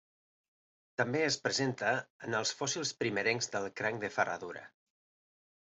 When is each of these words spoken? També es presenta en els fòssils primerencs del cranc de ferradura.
També 1.01 1.21
es 1.25 1.37
presenta 1.43 1.91
en 2.29 2.39
els 2.41 2.55
fòssils 2.63 2.95
primerencs 3.05 3.55
del 3.57 3.69
cranc 3.83 4.05
de 4.07 4.13
ferradura. 4.19 4.67